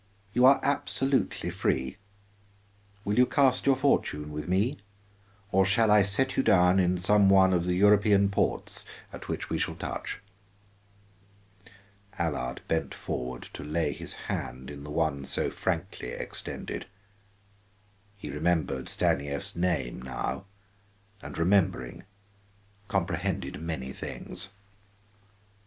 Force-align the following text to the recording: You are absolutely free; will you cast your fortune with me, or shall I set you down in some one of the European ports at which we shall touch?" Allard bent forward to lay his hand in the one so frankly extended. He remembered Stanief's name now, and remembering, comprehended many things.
You 0.33 0.47
are 0.47 0.59
absolutely 0.63 1.51
free; 1.51 1.97
will 3.05 3.19
you 3.19 3.27
cast 3.27 3.67
your 3.67 3.75
fortune 3.75 4.31
with 4.31 4.47
me, 4.47 4.79
or 5.51 5.63
shall 5.63 5.91
I 5.91 6.01
set 6.01 6.35
you 6.35 6.41
down 6.41 6.79
in 6.79 6.97
some 6.97 7.29
one 7.29 7.53
of 7.53 7.65
the 7.65 7.75
European 7.75 8.29
ports 8.31 8.83
at 9.13 9.27
which 9.27 9.51
we 9.51 9.59
shall 9.59 9.75
touch?" 9.75 10.19
Allard 12.17 12.61
bent 12.67 12.95
forward 12.95 13.43
to 13.53 13.63
lay 13.63 13.91
his 13.91 14.13
hand 14.25 14.71
in 14.71 14.83
the 14.83 14.89
one 14.89 15.23
so 15.23 15.51
frankly 15.51 16.07
extended. 16.09 16.87
He 18.17 18.31
remembered 18.31 18.89
Stanief's 18.89 19.55
name 19.55 20.01
now, 20.01 20.45
and 21.21 21.37
remembering, 21.37 22.05
comprehended 22.87 23.61
many 23.61 23.93
things. 23.93 24.49